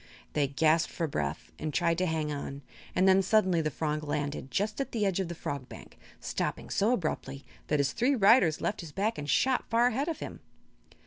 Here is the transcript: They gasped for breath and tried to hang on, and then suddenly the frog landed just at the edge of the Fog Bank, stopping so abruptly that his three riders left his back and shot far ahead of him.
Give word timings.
They 0.33 0.47
gasped 0.47 0.91
for 0.91 1.05
breath 1.05 1.51
and 1.59 1.71
tried 1.71 1.99
to 1.99 2.07
hang 2.07 2.31
on, 2.31 2.63
and 2.95 3.07
then 3.07 3.21
suddenly 3.21 3.61
the 3.61 3.69
frog 3.69 4.03
landed 4.03 4.49
just 4.49 4.81
at 4.81 4.93
the 4.93 5.05
edge 5.05 5.19
of 5.19 5.27
the 5.27 5.35
Fog 5.35 5.69
Bank, 5.69 5.99
stopping 6.19 6.71
so 6.71 6.93
abruptly 6.93 7.45
that 7.67 7.79
his 7.79 7.93
three 7.93 8.15
riders 8.15 8.61
left 8.61 8.81
his 8.81 8.91
back 8.91 9.19
and 9.19 9.29
shot 9.29 9.69
far 9.69 9.85
ahead 9.89 10.07
of 10.07 10.17
him. 10.17 10.39